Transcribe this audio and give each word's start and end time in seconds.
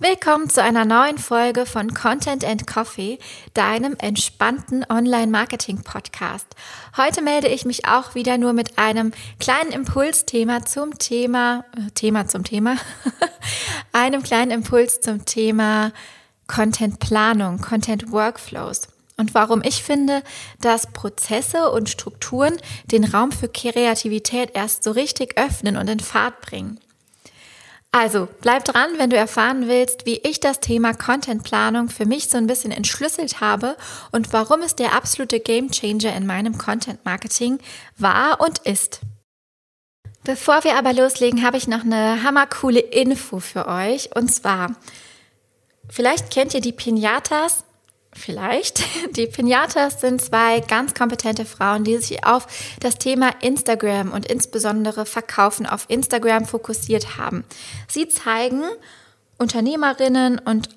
Willkommen 0.00 0.50
zu 0.50 0.60
einer 0.60 0.84
neuen 0.84 1.18
Folge 1.18 1.66
von 1.66 1.94
Content 1.94 2.44
and 2.44 2.66
Coffee, 2.66 3.20
deinem 3.54 3.94
entspannten 3.96 4.84
Online-Marketing-Podcast. 4.90 6.48
Heute 6.96 7.22
melde 7.22 7.46
ich 7.46 7.64
mich 7.64 7.86
auch 7.86 8.16
wieder 8.16 8.36
nur 8.36 8.54
mit 8.54 8.76
einem 8.76 9.12
kleinen 9.38 9.70
Impulsthema 9.70 10.64
zum 10.64 10.98
Thema, 10.98 11.64
äh, 11.76 11.92
Thema 11.92 12.26
zum 12.26 12.42
Thema, 12.42 12.76
einem 13.92 14.24
kleinen 14.24 14.50
Impuls 14.50 15.00
zum 15.00 15.24
Thema 15.26 15.92
Content-Planung, 16.48 17.60
Content-Workflows. 17.60 18.88
Und 19.16 19.32
warum 19.32 19.62
ich 19.62 19.84
finde, 19.84 20.24
dass 20.60 20.92
Prozesse 20.92 21.70
und 21.70 21.88
Strukturen 21.88 22.56
den 22.86 23.04
Raum 23.04 23.30
für 23.30 23.48
Kreativität 23.48 24.50
erst 24.54 24.82
so 24.82 24.90
richtig 24.90 25.38
öffnen 25.38 25.76
und 25.76 25.88
in 25.88 26.00
Fahrt 26.00 26.40
bringen. 26.40 26.80
Also 27.94 28.26
bleib 28.40 28.64
dran, 28.64 28.90
wenn 28.98 29.10
du 29.10 29.16
erfahren 29.16 29.68
willst, 29.68 30.04
wie 30.04 30.16
ich 30.16 30.40
das 30.40 30.58
Thema 30.58 30.94
Contentplanung 30.94 31.88
für 31.88 32.06
mich 32.06 32.28
so 32.28 32.36
ein 32.36 32.48
bisschen 32.48 32.72
entschlüsselt 32.72 33.40
habe 33.40 33.76
und 34.10 34.32
warum 34.32 34.62
es 34.62 34.74
der 34.74 34.94
absolute 34.94 35.38
Gamechanger 35.38 36.12
in 36.16 36.26
meinem 36.26 36.58
Content 36.58 37.04
Marketing 37.04 37.60
war 37.96 38.40
und 38.40 38.58
ist. 38.58 38.98
Bevor 40.24 40.64
wir 40.64 40.76
aber 40.76 40.92
loslegen, 40.92 41.44
habe 41.44 41.56
ich 41.56 41.68
noch 41.68 41.84
eine 41.84 42.24
hammercoole 42.24 42.80
Info 42.80 43.38
für 43.38 43.68
euch. 43.68 44.10
Und 44.16 44.34
zwar, 44.34 44.74
vielleicht 45.88 46.32
kennt 46.32 46.52
ihr 46.52 46.60
die 46.60 46.72
Pinatas 46.72 47.63
vielleicht. 48.14 48.82
Die 49.16 49.26
Pinatas 49.26 50.00
sind 50.00 50.20
zwei 50.20 50.60
ganz 50.60 50.94
kompetente 50.94 51.44
Frauen, 51.44 51.84
die 51.84 51.98
sich 51.98 52.24
auf 52.24 52.46
das 52.80 52.98
Thema 52.98 53.30
Instagram 53.40 54.12
und 54.12 54.26
insbesondere 54.26 55.06
Verkaufen 55.06 55.66
auf 55.66 55.86
Instagram 55.88 56.46
fokussiert 56.46 57.18
haben. 57.18 57.44
Sie 57.88 58.08
zeigen 58.08 58.62
Unternehmerinnen 59.38 60.38
und 60.38 60.68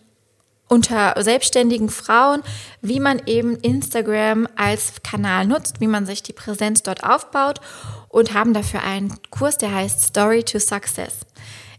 unter 0.68 1.16
selbstständigen 1.22 1.90
Frauen, 1.90 2.44
wie 2.82 3.00
man 3.00 3.22
eben 3.26 3.56
Instagram 3.58 4.48
als 4.56 5.02
Kanal 5.04 5.46
nutzt, 5.48 5.80
wie 5.80 5.88
man 5.88 6.06
sich 6.06 6.24
die 6.24 6.34
Präsenz 6.34 6.84
dort 6.84 7.04
aufbaut 7.04 7.62
und 8.10 8.34
haben 8.34 8.54
dafür 8.54 8.84
einen 8.84 9.14
Kurs, 9.30 9.58
der 9.58 9.74
heißt 9.74 10.02
Story 10.02 10.44
to 10.44 10.60
Success. 10.60 11.14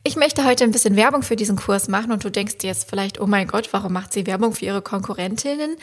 Ich 0.04 0.16
möchte 0.16 0.44
heute 0.44 0.64
ein 0.64 0.70
bisschen 0.70 0.96
Werbung 0.96 1.22
für 1.22 1.36
diesen 1.36 1.56
Kurs 1.56 1.88
machen 1.88 2.12
und 2.12 2.24
du 2.24 2.30
denkst 2.30 2.58
dir 2.58 2.68
jetzt 2.68 2.88
vielleicht, 2.88 3.20
oh 3.20 3.26
mein 3.26 3.46
Gott, 3.46 3.68
warum 3.72 3.92
macht 3.92 4.12
sie 4.12 4.26
Werbung 4.26 4.54
für 4.54 4.64
ihre 4.64 4.82
Konkurrentinnen? 4.82 5.76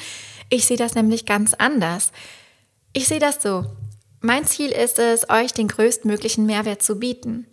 Ich 0.49 0.65
sehe 0.65 0.77
das 0.77 0.95
nämlich 0.95 1.25
ganz 1.25 1.53
anders. 1.53 2.11
Ich 2.93 3.07
sehe 3.07 3.19
das 3.19 3.41
so. 3.41 3.65
Mein 4.21 4.45
Ziel 4.45 4.71
ist 4.71 4.97
es, 4.97 5.29
euch 5.29 5.53
den 5.53 5.67
größtmöglichen 5.67 6.45
Mehrwert 6.45 6.81
zu 6.81 6.97
bieten. 6.97 7.45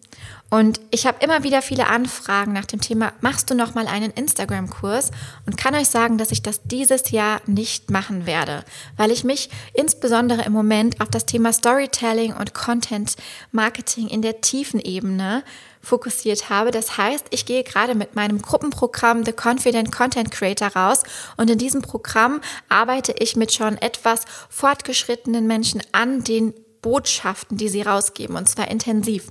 Und 0.53 0.83
ich 0.91 1.07
habe 1.07 1.25
immer 1.25 1.45
wieder 1.45 1.63
viele 1.63 1.87
Anfragen 1.87 2.53
nach 2.53 2.67
dem 2.67 2.79
Thema, 2.79 3.15
machst 3.23 3.49
du 3.49 3.55
noch 3.55 3.75
mal 3.75 3.87
einen 3.87 4.11
Instagram-Kurs? 4.11 5.11
Und 5.47 5.57
kann 5.57 5.75
euch 5.75 5.89
sagen, 5.89 6.19
dass 6.19 6.31
ich 6.31 6.43
das 6.43 6.63
dieses 6.65 7.11
Jahr 7.11 7.41
nicht 7.47 7.91
machen 7.91 8.27
werde, 8.27 8.63
weil 8.99 9.11
ich 9.11 9.25
mich 9.25 9.49
insbesondere 9.73 10.43
im 10.43 10.53
Moment 10.53 11.01
auf 11.01 11.09
das 11.09 11.25
Thema 11.25 11.55
Storytelling 11.55 12.35
und 12.35 12.53
Content 12.53 13.17
Marketing 13.51 14.09
in 14.09 14.21
der 14.21 14.43
tiefen 14.43 14.79
Ebene 14.79 15.43
fokussiert 15.81 16.51
habe. 16.51 16.71
Das 16.71 16.99
heißt, 16.99 17.29
ich 17.31 17.47
gehe 17.47 17.65
gerade 17.65 17.95
mit 17.95 18.15
meinem 18.15 18.43
Gruppenprogramm 18.43 19.25
The 19.25 19.33
Confident 19.33 19.91
Content 19.91 20.31
Creator 20.31 20.69
raus 20.69 21.03
und 21.39 21.49
in 21.49 21.57
diesem 21.57 21.81
Programm 21.81 22.43
arbeite 22.69 23.15
ich 23.19 23.37
mit 23.37 23.55
schon 23.55 23.79
etwas 23.79 24.27
fortgeschrittenen 24.51 25.47
Menschen 25.47 25.83
an 25.93 26.25
den 26.25 26.53
Botschaften, 26.83 27.57
die 27.57 27.71
sie 27.71 27.81
rausgeben 27.81 28.37
und 28.37 28.51
zwar 28.51 28.71
intensiv. 28.71 29.31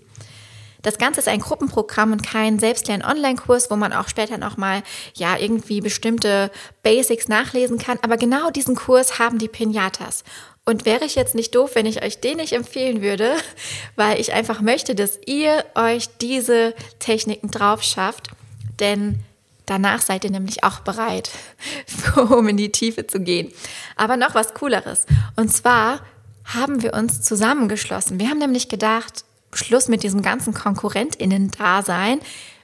Das 0.81 0.97
Ganze 0.97 1.19
ist 1.19 1.27
ein 1.27 1.39
Gruppenprogramm 1.39 2.11
und 2.11 2.23
kein 2.25 2.59
Selbstlern-Online-Kurs, 2.59 3.69
wo 3.69 3.75
man 3.75 3.93
auch 3.93 4.07
später 4.07 4.37
nochmal, 4.37 4.83
ja, 5.15 5.38
irgendwie 5.38 5.81
bestimmte 5.81 6.51
Basics 6.83 7.27
nachlesen 7.27 7.77
kann. 7.77 7.99
Aber 8.01 8.17
genau 8.17 8.49
diesen 8.49 8.75
Kurs 8.75 9.19
haben 9.19 9.38
die 9.38 9.47
Pinatas. 9.47 10.23
Und 10.63 10.85
wäre 10.85 11.05
ich 11.05 11.15
jetzt 11.15 11.35
nicht 11.35 11.55
doof, 11.55 11.71
wenn 11.73 11.85
ich 11.85 12.03
euch 12.03 12.19
den 12.19 12.38
nicht 12.38 12.53
empfehlen 12.53 13.01
würde, 13.01 13.35
weil 13.95 14.19
ich 14.19 14.33
einfach 14.33 14.61
möchte, 14.61 14.95
dass 14.95 15.19
ihr 15.25 15.66
euch 15.75 16.07
diese 16.19 16.73
Techniken 17.00 17.50
drauf 17.50 17.83
schafft, 17.83 18.29
denn 18.79 19.19
danach 19.66 20.01
seid 20.01 20.23
ihr 20.23 20.31
nämlich 20.31 20.63
auch 20.63 20.79
bereit, 20.79 21.31
um 22.29 22.47
in 22.47 22.57
die 22.57 22.72
Tiefe 22.72 23.07
zu 23.07 23.19
gehen. 23.19 23.51
Aber 23.95 24.17
noch 24.17 24.35
was 24.35 24.53
Cooleres. 24.53 25.06
Und 25.35 25.50
zwar 25.50 26.01
haben 26.45 26.81
wir 26.81 26.94
uns 26.94 27.22
zusammengeschlossen. 27.22 28.19
Wir 28.19 28.29
haben 28.29 28.39
nämlich 28.39 28.67
gedacht, 28.67 29.23
Schluss 29.53 29.88
mit 29.88 30.03
diesem 30.03 30.22
ganzen 30.22 30.53
KonkurrentInnen-Dasein. 30.53 32.19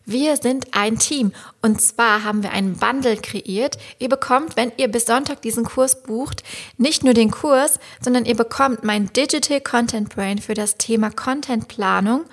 Wir 0.05 0.37
sind 0.37 0.67
ein 0.71 0.97
Team 0.99 1.33
und 1.61 1.81
zwar 1.81 2.23
haben 2.23 2.41
wir 2.41 2.51
einen 2.51 2.77
Bundle 2.77 3.17
kreiert. 3.17 3.77
Ihr 3.99 4.07
bekommt, 4.07 4.55
wenn 4.55 4.71
ihr 4.77 4.87
bis 4.87 5.05
Sonntag 5.05 5.41
diesen 5.41 5.65
Kurs 5.65 6.01
bucht, 6.03 6.43
nicht 6.77 7.03
nur 7.03 7.13
den 7.13 7.29
Kurs, 7.29 7.77
sondern 8.01 8.23
ihr 8.23 8.37
bekommt 8.37 8.85
mein 8.85 9.11
Digital 9.11 9.59
Content 9.59 10.15
Brain 10.15 10.37
für 10.37 10.53
das 10.53 10.77
Thema 10.77 11.11
Content 11.11 11.67
Planung 11.67 12.23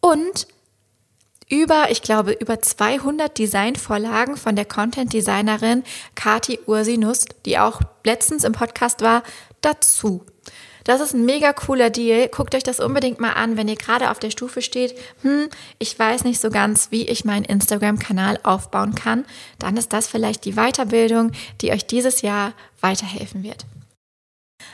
und 0.00 0.46
über, 1.48 1.90
ich 1.90 2.02
glaube, 2.02 2.32
über 2.32 2.60
200 2.60 3.38
Designvorlagen 3.38 4.36
von 4.36 4.56
der 4.56 4.64
Content 4.64 5.12
Designerin 5.12 5.82
Kati 6.14 6.58
Ursinus, 6.66 7.26
die 7.44 7.58
auch 7.58 7.80
letztens 8.04 8.44
im 8.44 8.52
Podcast 8.52 9.00
war, 9.00 9.22
dazu. 9.60 10.24
Das 10.84 11.00
ist 11.00 11.14
ein 11.14 11.24
mega 11.24 11.52
cooler 11.52 11.90
Deal. 11.90 12.28
Guckt 12.28 12.54
euch 12.54 12.62
das 12.62 12.78
unbedingt 12.78 13.18
mal 13.18 13.32
an, 13.32 13.56
wenn 13.56 13.68
ihr 13.68 13.76
gerade 13.76 14.10
auf 14.10 14.18
der 14.18 14.30
Stufe 14.30 14.60
steht, 14.60 14.94
hm, 15.22 15.48
ich 15.78 15.98
weiß 15.98 16.24
nicht 16.24 16.40
so 16.40 16.50
ganz, 16.50 16.90
wie 16.90 17.08
ich 17.08 17.24
meinen 17.24 17.44
Instagram-Kanal 17.44 18.38
aufbauen 18.42 18.94
kann. 18.94 19.24
Dann 19.58 19.76
ist 19.76 19.92
das 19.92 20.06
vielleicht 20.06 20.44
die 20.44 20.52
Weiterbildung, 20.52 21.32
die 21.62 21.72
euch 21.72 21.86
dieses 21.86 22.22
Jahr 22.22 22.52
weiterhelfen 22.80 23.42
wird. 23.42 23.64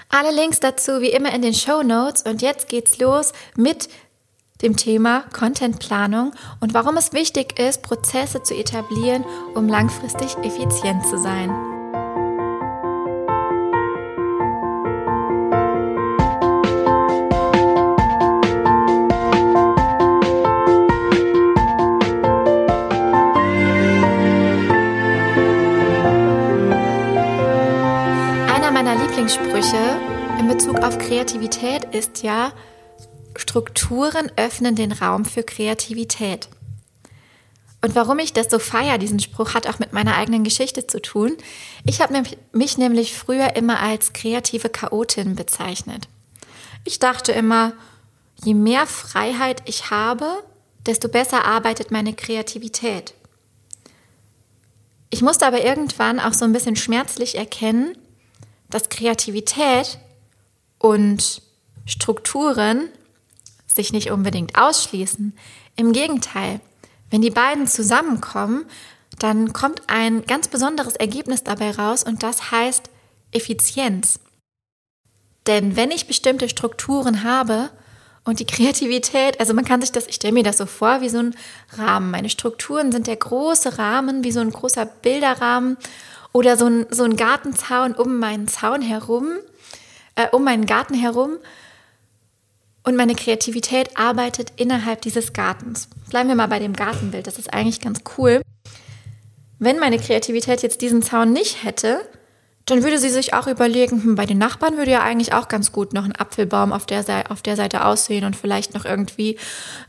Alle 0.09 0.35
Links 0.35 0.59
dazu 0.59 1.01
wie 1.01 1.11
immer 1.11 1.33
in 1.33 1.43
den 1.43 1.55
Show 1.55 1.83
Notes 1.83 2.23
und 2.23 2.43
jetzt 2.43 2.69
geht's 2.69 2.99
los 2.99 3.33
mit 3.57 3.89
dem 4.63 4.77
Thema 4.77 5.25
Contentplanung 5.33 6.35
und 6.61 6.75
warum 6.75 6.97
es 6.97 7.13
wichtig 7.13 7.59
ist, 7.59 7.83
Prozesse 7.83 8.43
zu 8.43 8.55
etablieren, 8.55 9.25
um 9.55 9.69
langfristig 9.69 10.37
effizient 10.39 11.07
zu 11.07 11.19
sein. 11.19 11.70
Lieblingssprüche 29.31 30.01
in 30.41 30.49
Bezug 30.49 30.79
auf 30.81 30.99
Kreativität 30.99 31.85
ist 31.95 32.25
ja, 32.25 32.53
Strukturen 33.37 34.33
öffnen 34.35 34.75
den 34.75 34.91
Raum 34.91 35.25
für 35.25 35.45
Kreativität. 35.45 36.49
Und 37.81 37.95
warum 37.95 38.19
ich 38.19 38.33
das 38.33 38.51
so 38.51 38.59
feier, 38.59 38.99
diesen 38.99 39.21
Spruch, 39.21 39.55
hat 39.55 39.69
auch 39.69 39.79
mit 39.79 39.93
meiner 39.93 40.17
eigenen 40.17 40.43
Geschichte 40.43 40.89
zu 40.89 41.01
tun. 41.01 41.37
Ich 41.85 42.01
habe 42.01 42.21
mich 42.53 42.77
nämlich 42.77 43.15
früher 43.15 43.55
immer 43.55 43.79
als 43.79 44.13
kreative 44.13 44.69
Chaotin 44.69 45.37
bezeichnet. 45.37 46.09
Ich 46.85 46.99
dachte 46.99 47.31
immer, 47.31 47.75
je 48.43 48.55
mehr 48.55 48.87
Freiheit 48.87 49.63
ich 49.67 49.93
habe, 49.93 50.43
desto 50.87 51.09
besser 51.09 51.45
arbeitet 51.45 51.93
meine 51.93 52.15
Kreativität. 52.15 53.15
Ich 55.11 55.23
musste 55.23 55.47
aber 55.47 55.63
irgendwann 55.63 56.19
auch 56.19 56.35
so 56.35 56.45
ein 56.45 56.53
bisschen 56.53 56.77
schmerzlich 56.77 57.37
erkennen, 57.37 57.97
dass 58.71 58.89
Kreativität 58.89 59.99
und 60.79 61.43
Strukturen 61.87 62.89
sich 63.67 63.93
nicht 63.93 64.11
unbedingt 64.11 64.57
ausschließen. 64.57 65.37
Im 65.77 65.93
Gegenteil, 65.93 66.61
wenn 67.11 67.23
die 67.23 67.31
beiden 67.31 67.67
zusammenkommen, 67.67 68.67
dann 69.19 69.53
kommt 69.53 69.83
ein 69.89 70.25
ganz 70.25 70.49
besonderes 70.49 70.97
Ergebnis 70.97 71.45
dabei 71.45 71.73
raus 71.73 72.05
und 72.05 72.23
das 72.23 72.51
heißt 72.51 72.91
Effizienz. 73.33 74.19
Denn 75.47 75.77
wenn 75.77 75.91
ich 75.91 76.07
bestimmte 76.07 76.49
Strukturen 76.49 77.25
habe 77.25 77.71
und 78.25 78.41
die 78.41 78.47
Kreativität, 78.47 79.41
also 79.41 79.55
man 79.55 79.65
kann 79.65 79.81
sich 79.81 79.93
das, 79.93 80.07
ich 80.07 80.17
stelle 80.17 80.35
mir 80.35 80.43
das 80.43 80.59
so 80.59 80.67
vor 80.67 81.01
wie 81.01 81.09
so 81.09 81.19
ein 81.19 81.35
Rahmen. 81.77 82.11
Meine 82.11 82.31
Strukturen 82.31 82.93
sind 82.93 83.07
der 83.07 83.17
große 83.17 83.79
Rahmen, 83.79 84.25
wie 84.25 84.33
so 84.33 84.41
ein 84.41 84.51
großer 84.51 84.87
Bilderrahmen 84.87 85.77
oder 86.33 86.57
so 86.57 86.67
ein, 86.67 86.87
so 86.91 87.05
ein 87.05 87.17
Gartenzaun 87.17 87.95
um 87.95 88.19
meinen 88.19 88.49
Zaun 88.49 88.83
herum, 88.83 89.29
äh, 90.15 90.29
um 90.29 90.45
meinen 90.45 90.67
Garten 90.67 90.95
herum. 90.95 91.39
Und 92.83 92.97
meine 92.97 93.15
Kreativität 93.15 93.97
arbeitet 93.97 94.53
innerhalb 94.57 95.03
dieses 95.03 95.33
Gartens. 95.33 95.89
Bleiben 96.09 96.29
wir 96.29 96.37
mal 96.37 96.49
bei 96.49 96.59
dem 96.59 96.73
Gartenbild, 96.75 97.27
das 97.27 97.39
ist 97.39 97.53
eigentlich 97.53 97.81
ganz 97.81 98.01
cool. 98.17 98.41
Wenn 99.59 99.79
meine 99.79 99.99
Kreativität 99.99 100.63
jetzt 100.63 100.81
diesen 100.81 101.03
Zaun 101.03 101.33
nicht 101.33 101.63
hätte, 101.63 102.01
dann 102.71 102.83
würde 102.83 102.99
sie 102.99 103.09
sich 103.09 103.35
auch 103.35 103.47
überlegen, 103.47 104.03
hm, 104.03 104.15
bei 104.15 104.27
den 104.27 104.39
Nachbarn 104.39 104.77
würde 104.77 104.91
ja 104.91 105.03
eigentlich 105.03 105.33
auch 105.33 105.49
ganz 105.49 105.73
gut 105.73 105.93
noch 105.93 106.05
ein 106.05 106.15
Apfelbaum 106.15 106.73
auf 106.73 106.87
der, 106.87 107.03
Seite, 107.03 107.31
auf 107.31 107.43
der 107.43 107.57
Seite 107.57 107.85
aussehen 107.85 108.25
und 108.25 108.37
vielleicht 108.37 108.75
noch 108.75 108.85
irgendwie 108.85 109.39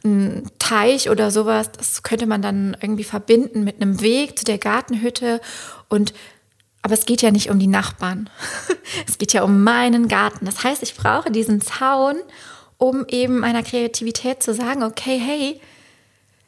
ein 0.04 0.50
Teich 0.60 1.10
oder 1.10 1.32
sowas. 1.32 1.72
Das 1.72 2.04
könnte 2.04 2.26
man 2.26 2.42
dann 2.42 2.76
irgendwie 2.82 3.04
verbinden 3.04 3.64
mit 3.64 3.82
einem 3.82 4.02
Weg 4.02 4.38
zu 4.40 4.46
der 4.46 4.58
Gartenhütte 4.58 5.42
und 5.90 6.14
aber 6.84 6.96
es 6.96 7.06
geht 7.06 7.22
ja 7.22 7.30
nicht 7.30 7.52
um 7.52 7.60
die 7.60 7.68
Nachbarn. 7.68 8.30
es 9.08 9.20
geht 9.20 9.34
ja 9.34 9.44
um 9.44 9.64
meinen 9.64 10.08
Garten. 10.08 10.46
Das 10.46 10.64
heißt, 10.64 10.82
ich 10.82 10.96
brauche 10.96 11.30
diesen 11.30 11.62
Zaun, 11.62 12.16
um 12.78 13.06
eben 13.08 13.38
meiner 13.40 13.62
Kreativität 13.62 14.42
zu 14.42 14.56
sagen, 14.56 14.82
okay, 14.82 15.20
hey, 15.20 15.62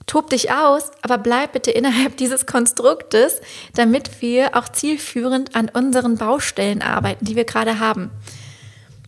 tob 0.06 0.30
dich 0.30 0.52
aus, 0.52 0.92
aber 1.02 1.18
bleib 1.18 1.54
bitte 1.54 1.72
innerhalb 1.72 2.18
dieses 2.18 2.46
Konstruktes, 2.46 3.42
damit 3.74 4.22
wir 4.22 4.56
auch 4.56 4.70
zielführend 4.70 5.56
an 5.56 5.70
unseren 5.70 6.18
Baustellen 6.18 6.82
arbeiten, 6.82 7.26
die 7.26 7.36
wir 7.36 7.46
gerade 7.46 7.80
haben. 7.80 8.12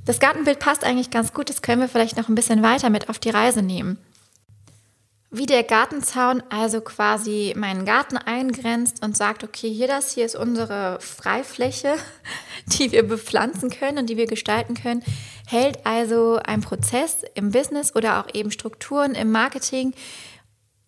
Das 0.05 0.19
Gartenbild 0.19 0.59
passt 0.59 0.83
eigentlich 0.83 1.09
ganz 1.09 1.33
gut, 1.33 1.49
das 1.49 1.61
können 1.61 1.81
wir 1.81 1.89
vielleicht 1.89 2.17
noch 2.17 2.29
ein 2.29 2.35
bisschen 2.35 2.61
weiter 2.61 2.89
mit 2.89 3.09
auf 3.09 3.19
die 3.19 3.31
Reise 3.31 3.61
nehmen. 3.61 3.97
Wie 5.31 5.47
der 5.47 5.63
Gartenzaun 5.63 6.43
also 6.49 6.79
quasi 6.79 7.53
meinen 7.57 7.83
Garten 7.83 8.15
eingrenzt 8.15 9.03
und 9.03 9.17
sagt, 9.17 9.43
okay, 9.43 9.69
hier 9.69 9.87
das 9.87 10.13
hier 10.13 10.25
ist 10.25 10.35
unsere 10.35 10.97
Freifläche, 11.01 11.95
die 12.67 12.91
wir 12.91 13.05
bepflanzen 13.05 13.69
können 13.69 13.97
und 13.97 14.09
die 14.09 14.15
wir 14.15 14.27
gestalten 14.27 14.75
können, 14.75 15.03
hält 15.47 15.85
also 15.85 16.39
ein 16.41 16.61
Prozess 16.61 17.23
im 17.33 17.51
Business 17.51 17.95
oder 17.95 18.21
auch 18.21 18.33
eben 18.33 18.51
Strukturen 18.51 19.13
im 19.13 19.31
Marketing 19.31 19.93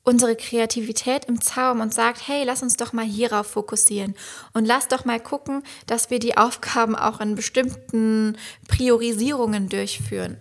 unsere 0.07 0.38
Kreativität 0.38 1.25
im 1.25 1.42
Zaum 1.42 1.81
und 1.81 1.94
sagt, 1.94 2.30
hey, 2.30 2.45
lass 2.45 2.63
uns 2.63 2.77
doch 2.77 2.94
mal 2.94 3.06
hierauf 3.06 3.48
fokussieren 3.48 4.15
und 4.54 4.65
lass 4.65 4.88
doch 4.88 5.04
mal 5.04 5.19
gucken, 5.19 5.63
dass 5.86 6.09
wir 6.09 6.19
die 6.19 6.38
Aufgaben 6.38 6.95
auch 6.95 7.19
in 7.19 7.36
bestimmten 7.36 8.38
Priorisierungen 8.69 9.68
durchführen. 9.68 10.38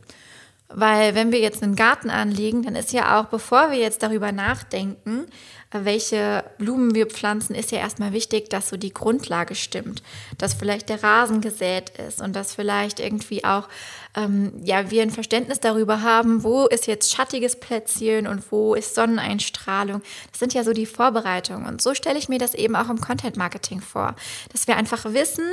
Weil 0.68 1.14
wenn 1.14 1.30
wir 1.30 1.38
jetzt 1.38 1.62
einen 1.62 1.76
Garten 1.76 2.10
anlegen, 2.10 2.62
dann 2.62 2.74
ist 2.74 2.92
ja 2.92 3.20
auch, 3.20 3.26
bevor 3.26 3.70
wir 3.70 3.78
jetzt 3.78 4.02
darüber 4.02 4.32
nachdenken, 4.32 5.26
welche 5.70 6.44
Blumen 6.58 6.94
wir 6.94 7.06
pflanzen, 7.06 7.54
ist 7.54 7.70
ja 7.70 7.78
erstmal 7.78 8.12
wichtig, 8.12 8.50
dass 8.50 8.68
so 8.68 8.76
die 8.76 8.92
Grundlage 8.92 9.54
stimmt, 9.54 10.02
dass 10.38 10.54
vielleicht 10.54 10.88
der 10.88 11.02
Rasen 11.02 11.40
gesät 11.40 11.90
ist 11.90 12.20
und 12.20 12.34
dass 12.34 12.54
vielleicht 12.54 12.98
irgendwie 13.00 13.44
auch 13.44 13.68
ähm, 14.16 14.52
ja 14.64 14.90
wir 14.90 15.02
ein 15.02 15.10
Verständnis 15.10 15.60
darüber 15.60 16.02
haben, 16.02 16.42
wo 16.42 16.66
ist 16.66 16.86
jetzt 16.86 17.12
schattiges 17.12 17.60
Plätzchen 17.60 18.26
und 18.26 18.50
wo 18.50 18.74
ist 18.74 18.94
Sonneneinstrahlung. 18.94 20.02
Das 20.30 20.38
sind 20.38 20.54
ja 20.54 20.64
so 20.64 20.72
die 20.72 20.86
Vorbereitungen 20.86 21.66
und 21.66 21.82
so 21.82 21.94
stelle 21.94 22.18
ich 22.18 22.28
mir 22.28 22.38
das 22.38 22.54
eben 22.54 22.76
auch 22.76 22.88
im 22.88 23.00
Content 23.00 23.36
Marketing 23.36 23.80
vor, 23.80 24.16
dass 24.52 24.66
wir 24.66 24.76
einfach 24.76 25.04
wissen, 25.12 25.44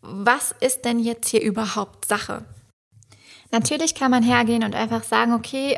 was 0.00 0.54
ist 0.60 0.84
denn 0.84 0.98
jetzt 0.98 1.28
hier 1.28 1.42
überhaupt 1.42 2.06
Sache. 2.06 2.44
Natürlich 3.54 3.94
kann 3.94 4.10
man 4.10 4.24
hergehen 4.24 4.64
und 4.64 4.74
einfach 4.74 5.04
sagen, 5.04 5.32
okay, 5.32 5.76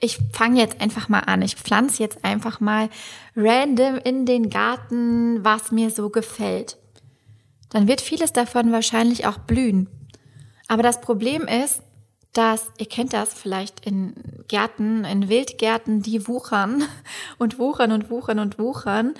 ich 0.00 0.18
fange 0.32 0.58
jetzt 0.58 0.80
einfach 0.80 1.10
mal 1.10 1.18
an. 1.18 1.42
Ich 1.42 1.56
pflanze 1.56 2.02
jetzt 2.02 2.24
einfach 2.24 2.60
mal 2.60 2.88
random 3.36 3.98
in 3.98 4.24
den 4.24 4.48
Garten, 4.48 5.44
was 5.44 5.70
mir 5.70 5.90
so 5.90 6.08
gefällt. 6.08 6.78
Dann 7.68 7.88
wird 7.88 8.00
vieles 8.00 8.32
davon 8.32 8.72
wahrscheinlich 8.72 9.26
auch 9.26 9.36
blühen. 9.36 9.86
Aber 10.66 10.82
das 10.82 11.02
Problem 11.02 11.42
ist, 11.42 11.82
dass, 12.32 12.72
ihr 12.78 12.86
kennt 12.86 13.12
das 13.12 13.34
vielleicht 13.34 13.84
in 13.84 14.14
Gärten, 14.48 15.04
in 15.04 15.28
Wildgärten, 15.28 16.00
die 16.00 16.26
wuchern 16.26 16.84
und 17.38 17.58
wuchern 17.58 17.92
und 17.92 18.08
wuchern 18.08 18.38
und 18.38 18.58
wuchern, 18.58 19.12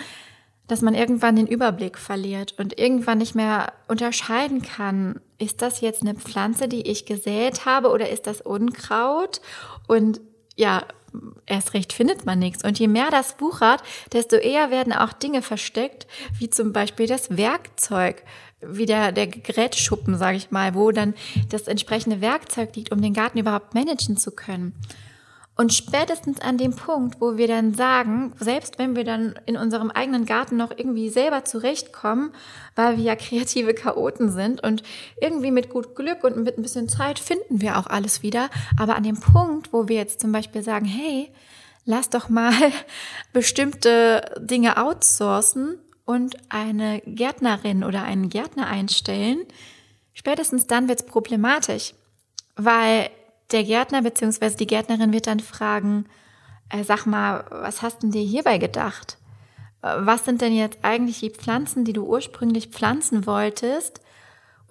dass 0.68 0.80
man 0.80 0.94
irgendwann 0.94 1.36
den 1.36 1.46
Überblick 1.46 1.98
verliert 1.98 2.54
und 2.56 2.78
irgendwann 2.78 3.18
nicht 3.18 3.34
mehr 3.34 3.74
unterscheiden 3.88 4.62
kann, 4.62 5.20
ist 5.38 5.62
das 5.62 5.80
jetzt 5.80 6.02
eine 6.02 6.14
Pflanze, 6.14 6.68
die 6.68 6.82
ich 6.82 7.06
gesät 7.06 7.64
habe 7.64 7.90
oder 7.90 8.08
ist 8.08 8.26
das 8.26 8.40
Unkraut? 8.40 9.40
Und 9.86 10.20
ja, 10.56 10.82
erst 11.46 11.74
recht 11.74 11.92
findet 11.92 12.26
man 12.26 12.38
nichts. 12.38 12.64
Und 12.64 12.78
je 12.78 12.88
mehr 12.88 13.10
das 13.10 13.40
wuchert, 13.40 13.82
desto 14.12 14.36
eher 14.36 14.70
werden 14.70 14.92
auch 14.92 15.12
Dinge 15.12 15.42
versteckt, 15.42 16.06
wie 16.38 16.50
zum 16.50 16.72
Beispiel 16.72 17.06
das 17.06 17.36
Werkzeug, 17.36 18.22
wie 18.60 18.86
der, 18.86 19.12
der 19.12 19.28
Geräteschuppen, 19.28 20.18
sage 20.18 20.36
ich 20.36 20.50
mal, 20.50 20.74
wo 20.74 20.90
dann 20.90 21.14
das 21.50 21.68
entsprechende 21.68 22.20
Werkzeug 22.20 22.74
liegt, 22.74 22.92
um 22.92 23.00
den 23.00 23.14
Garten 23.14 23.38
überhaupt 23.38 23.74
managen 23.74 24.16
zu 24.16 24.32
können. 24.32 24.74
Und 25.60 25.74
spätestens 25.74 26.40
an 26.40 26.56
dem 26.56 26.76
Punkt, 26.76 27.20
wo 27.20 27.36
wir 27.36 27.48
dann 27.48 27.74
sagen, 27.74 28.32
selbst 28.38 28.78
wenn 28.78 28.94
wir 28.94 29.02
dann 29.02 29.34
in 29.44 29.56
unserem 29.56 29.90
eigenen 29.90 30.24
Garten 30.24 30.56
noch 30.56 30.70
irgendwie 30.70 31.08
selber 31.08 31.44
zurechtkommen, 31.44 32.30
weil 32.76 32.96
wir 32.96 33.02
ja 33.02 33.16
kreative 33.16 33.74
Chaoten 33.74 34.30
sind 34.30 34.62
und 34.62 34.84
irgendwie 35.20 35.50
mit 35.50 35.68
gut 35.68 35.96
Glück 35.96 36.22
und 36.22 36.36
mit 36.36 36.56
ein 36.56 36.62
bisschen 36.62 36.88
Zeit 36.88 37.18
finden 37.18 37.60
wir 37.60 37.76
auch 37.76 37.88
alles 37.88 38.22
wieder. 38.22 38.50
Aber 38.78 38.94
an 38.94 39.02
dem 39.02 39.18
Punkt, 39.18 39.72
wo 39.72 39.88
wir 39.88 39.96
jetzt 39.96 40.20
zum 40.20 40.30
Beispiel 40.30 40.62
sagen, 40.62 40.86
hey, 40.86 41.28
lass 41.84 42.08
doch 42.08 42.28
mal 42.28 42.54
bestimmte 43.32 44.36
Dinge 44.38 44.76
outsourcen 44.76 45.80
und 46.04 46.36
eine 46.50 47.02
Gärtnerin 47.04 47.82
oder 47.82 48.04
einen 48.04 48.28
Gärtner 48.28 48.68
einstellen, 48.68 49.44
spätestens 50.14 50.68
dann 50.68 50.86
wird's 50.86 51.04
problematisch, 51.04 51.94
weil 52.54 53.10
der 53.50 53.64
Gärtner 53.64 54.02
bzw. 54.02 54.56
die 54.56 54.66
Gärtnerin 54.66 55.12
wird 55.12 55.26
dann 55.26 55.40
fragen, 55.40 56.06
äh, 56.70 56.84
sag 56.84 57.06
mal, 57.06 57.44
was 57.50 57.82
hast 57.82 58.02
denn 58.02 58.10
dir 58.10 58.22
hierbei 58.22 58.58
gedacht? 58.58 59.18
Äh, 59.82 59.94
was 60.00 60.24
sind 60.24 60.40
denn 60.40 60.54
jetzt 60.54 60.78
eigentlich 60.82 61.20
die 61.20 61.30
Pflanzen, 61.30 61.84
die 61.84 61.92
du 61.92 62.04
ursprünglich 62.04 62.68
pflanzen 62.68 63.26
wolltest? 63.26 64.00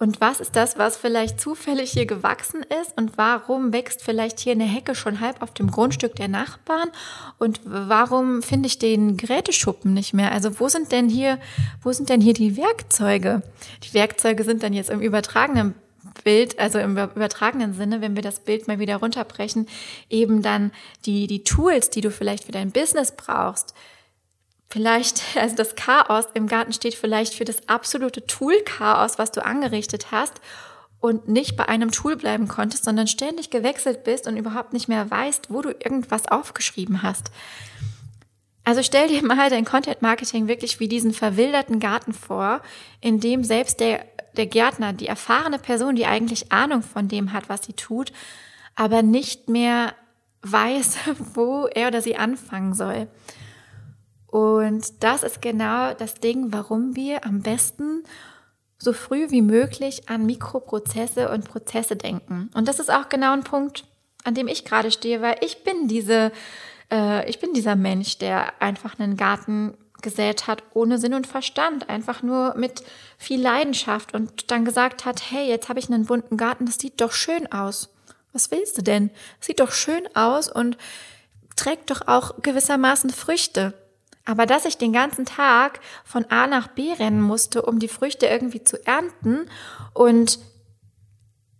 Und 0.00 0.20
was 0.20 0.38
ist 0.38 0.54
das, 0.54 0.78
was 0.78 0.96
vielleicht 0.96 1.40
zufällig 1.40 1.90
hier 1.90 2.06
gewachsen 2.06 2.64
ist? 2.82 2.96
Und 2.96 3.18
warum 3.18 3.72
wächst 3.72 4.00
vielleicht 4.00 4.38
hier 4.38 4.52
eine 4.52 4.64
Hecke 4.64 4.94
schon 4.94 5.18
halb 5.18 5.42
auf 5.42 5.52
dem 5.52 5.72
Grundstück 5.72 6.14
der 6.14 6.28
Nachbarn? 6.28 6.90
Und 7.38 7.60
warum 7.64 8.42
finde 8.42 8.68
ich 8.68 8.78
den 8.78 9.16
Geräteschuppen 9.16 9.92
nicht 9.94 10.14
mehr? 10.14 10.30
Also 10.30 10.60
wo 10.60 10.68
sind 10.68 10.92
denn 10.92 11.08
hier, 11.08 11.40
wo 11.82 11.90
sind 11.90 12.10
denn 12.10 12.20
hier 12.20 12.34
die 12.34 12.56
Werkzeuge? 12.56 13.42
Die 13.82 13.94
Werkzeuge 13.94 14.44
sind 14.44 14.62
dann 14.62 14.72
jetzt 14.72 14.90
im 14.90 15.00
übertragenen 15.00 15.74
Bild, 16.24 16.58
also 16.58 16.78
im 16.78 16.92
übertragenen 16.92 17.74
Sinne, 17.74 18.00
wenn 18.00 18.14
wir 18.14 18.22
das 18.22 18.40
Bild 18.40 18.68
mal 18.68 18.78
wieder 18.78 18.96
runterbrechen, 18.96 19.68
eben 20.10 20.42
dann 20.42 20.72
die, 21.06 21.26
die 21.26 21.44
Tools, 21.44 21.90
die 21.90 22.00
du 22.00 22.10
vielleicht 22.10 22.44
für 22.44 22.52
dein 22.52 22.72
Business 22.72 23.12
brauchst. 23.16 23.74
Vielleicht, 24.68 25.22
also 25.36 25.56
das 25.56 25.76
Chaos 25.76 26.26
im 26.34 26.46
Garten 26.46 26.72
steht 26.72 26.94
vielleicht 26.94 27.34
für 27.34 27.44
das 27.44 27.68
absolute 27.68 28.26
Tool-Chaos, 28.26 29.18
was 29.18 29.32
du 29.32 29.44
angerichtet 29.44 30.12
hast 30.12 30.40
und 31.00 31.28
nicht 31.28 31.56
bei 31.56 31.68
einem 31.68 31.90
Tool 31.90 32.16
bleiben 32.16 32.48
konntest, 32.48 32.84
sondern 32.84 33.06
ständig 33.06 33.50
gewechselt 33.50 34.04
bist 34.04 34.26
und 34.26 34.36
überhaupt 34.36 34.72
nicht 34.72 34.88
mehr 34.88 35.10
weißt, 35.10 35.50
wo 35.50 35.62
du 35.62 35.70
irgendwas 35.70 36.26
aufgeschrieben 36.26 37.02
hast. 37.02 37.30
Also 38.68 38.82
stell 38.82 39.08
dir 39.08 39.24
mal 39.24 39.48
dein 39.48 39.64
Content 39.64 40.02
Marketing 40.02 40.46
wirklich 40.46 40.78
wie 40.78 40.88
diesen 40.88 41.14
verwilderten 41.14 41.80
Garten 41.80 42.12
vor, 42.12 42.60
in 43.00 43.18
dem 43.18 43.42
selbst 43.42 43.80
der 43.80 44.04
der 44.36 44.46
Gärtner, 44.46 44.92
die 44.92 45.06
erfahrene 45.06 45.58
Person, 45.58 45.96
die 45.96 46.04
eigentlich 46.04 46.52
Ahnung 46.52 46.82
von 46.82 47.08
dem 47.08 47.32
hat, 47.32 47.48
was 47.48 47.64
sie 47.64 47.72
tut, 47.72 48.12
aber 48.74 49.02
nicht 49.02 49.48
mehr 49.48 49.94
weiß, 50.42 50.98
wo 51.34 51.66
er 51.66 51.88
oder 51.88 52.02
sie 52.02 52.16
anfangen 52.16 52.74
soll. 52.74 53.08
Und 54.26 55.02
das 55.02 55.22
ist 55.22 55.40
genau 55.40 55.94
das 55.94 56.16
Ding, 56.16 56.52
warum 56.52 56.94
wir 56.94 57.24
am 57.24 57.40
besten 57.40 58.04
so 58.76 58.92
früh 58.92 59.30
wie 59.30 59.40
möglich 59.40 60.10
an 60.10 60.26
Mikroprozesse 60.26 61.30
und 61.30 61.48
Prozesse 61.48 61.96
denken. 61.96 62.50
Und 62.52 62.68
das 62.68 62.80
ist 62.80 62.92
auch 62.92 63.08
genau 63.08 63.32
ein 63.32 63.44
Punkt, 63.44 63.86
an 64.24 64.34
dem 64.34 64.46
ich 64.46 64.66
gerade 64.66 64.90
stehe, 64.90 65.22
weil 65.22 65.36
ich 65.40 65.64
bin 65.64 65.88
diese, 65.88 66.30
äh, 66.90 67.28
ich 67.28 67.38
bin 67.40 67.52
dieser 67.52 67.76
Mensch, 67.76 68.18
der 68.18 68.60
einfach 68.60 68.98
einen 68.98 69.16
Garten 69.16 69.74
gesät 70.00 70.46
hat, 70.46 70.62
ohne 70.74 70.98
Sinn 70.98 71.14
und 71.14 71.26
Verstand, 71.26 71.88
einfach 71.88 72.22
nur 72.22 72.54
mit 72.56 72.82
viel 73.16 73.40
Leidenschaft 73.40 74.14
und 74.14 74.50
dann 74.50 74.64
gesagt 74.64 75.04
hat, 75.04 75.30
hey, 75.30 75.48
jetzt 75.48 75.68
habe 75.68 75.80
ich 75.80 75.88
einen 75.90 76.06
bunten 76.06 76.36
Garten, 76.36 76.66
das 76.66 76.78
sieht 76.78 77.00
doch 77.00 77.12
schön 77.12 77.50
aus. 77.50 77.90
Was 78.32 78.50
willst 78.50 78.78
du 78.78 78.82
denn? 78.82 79.10
Das 79.38 79.46
sieht 79.46 79.60
doch 79.60 79.72
schön 79.72 80.08
aus 80.14 80.50
und 80.50 80.76
trägt 81.56 81.90
doch 81.90 82.06
auch 82.06 82.42
gewissermaßen 82.42 83.10
Früchte. 83.10 83.74
Aber 84.24 84.46
dass 84.46 84.66
ich 84.66 84.76
den 84.76 84.92
ganzen 84.92 85.24
Tag 85.24 85.80
von 86.04 86.26
A 86.26 86.46
nach 86.46 86.68
B 86.68 86.92
rennen 86.92 87.22
musste, 87.22 87.62
um 87.62 87.78
die 87.78 87.88
Früchte 87.88 88.26
irgendwie 88.26 88.62
zu 88.62 88.76
ernten 88.86 89.48
und 89.94 90.38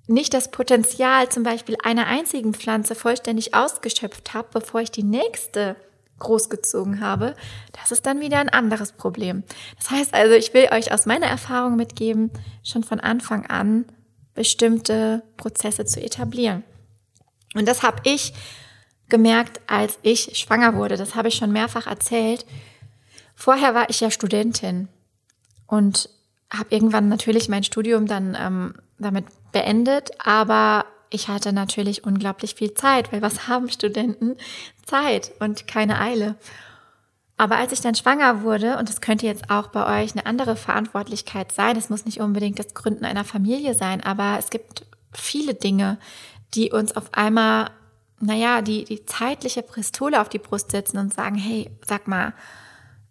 nicht 0.08 0.34
das 0.34 0.50
Potenzial 0.50 1.28
zum 1.28 1.42
Beispiel 1.42 1.76
einer 1.84 2.06
einzigen 2.06 2.54
Pflanze 2.54 2.94
vollständig 2.94 3.54
ausgeschöpft 3.54 4.34
habe, 4.34 4.48
bevor 4.52 4.80
ich 4.80 4.90
die 4.90 5.02
nächste 5.02 5.76
großgezogen 6.18 7.00
habe, 7.00 7.36
das 7.78 7.92
ist 7.92 8.06
dann 8.06 8.20
wieder 8.20 8.38
ein 8.38 8.48
anderes 8.48 8.92
Problem. 8.92 9.44
Das 9.76 9.90
heißt 9.90 10.14
also, 10.14 10.34
ich 10.34 10.52
will 10.54 10.68
euch 10.72 10.92
aus 10.92 11.06
meiner 11.06 11.26
Erfahrung 11.26 11.76
mitgeben, 11.76 12.30
schon 12.64 12.82
von 12.82 13.00
Anfang 13.00 13.46
an 13.46 13.84
bestimmte 14.34 15.22
Prozesse 15.36 15.84
zu 15.84 16.00
etablieren. 16.02 16.64
Und 17.54 17.68
das 17.68 17.82
habe 17.82 18.00
ich 18.04 18.32
gemerkt, 19.08 19.60
als 19.66 19.98
ich 20.02 20.38
schwanger 20.38 20.74
wurde. 20.74 20.96
Das 20.96 21.14
habe 21.14 21.28
ich 21.28 21.34
schon 21.34 21.52
mehrfach 21.52 21.86
erzählt. 21.86 22.44
Vorher 23.34 23.74
war 23.74 23.88
ich 23.90 24.00
ja 24.00 24.10
Studentin 24.10 24.88
und 25.66 26.10
habe 26.50 26.74
irgendwann 26.74 27.08
natürlich 27.08 27.48
mein 27.48 27.64
Studium 27.64 28.06
dann 28.06 28.36
ähm, 28.38 28.74
damit 28.99 29.26
beendet, 29.52 30.11
aber 30.25 30.85
ich 31.11 31.28
hatte 31.28 31.52
natürlich 31.52 32.05
unglaublich 32.05 32.55
viel 32.55 32.75
Zeit, 32.75 33.12
weil 33.12 33.23
was 33.23 33.49
haben 33.49 33.71
Studenten? 33.71 34.37
Zeit 34.85 35.33
und 35.40 35.67
keine 35.67 36.00
Eile. 36.00 36.37
Aber 37.37 37.57
als 37.57 37.73
ich 37.73 37.81
dann 37.81 37.95
schwanger 37.95 38.43
wurde, 38.43 38.78
und 38.78 38.88
das 38.88 39.00
könnte 39.00 39.26
jetzt 39.26 39.49
auch 39.49 39.69
bei 39.69 40.02
euch 40.02 40.12
eine 40.12 40.26
andere 40.26 40.57
Verantwortlichkeit 40.57 41.52
sein, 41.52 41.76
es 41.76 41.88
muss 41.88 42.05
nicht 42.05 42.21
unbedingt 42.21 42.59
das 42.59 42.75
Gründen 42.75 43.05
einer 43.05 43.25
Familie 43.25 43.75
sein, 43.75 44.02
aber 44.02 44.37
es 44.38 44.50
gibt 44.50 44.85
viele 45.12 45.55
Dinge, 45.55 45.99
die 46.55 46.73
uns 46.73 46.97
auf 46.97 47.14
einmal, 47.14 47.71
naja, 48.21 48.61
die, 48.61 48.85
die 48.85 49.07
zeitliche 49.07 49.62
Pistole 49.62 50.21
auf 50.21 50.28
die 50.28 50.40
Brust 50.40 50.73
setzen 50.73 50.99
und 50.99 51.14
sagen, 51.14 51.37
hey, 51.37 51.71
sag 51.87 52.09
mal, 52.09 52.35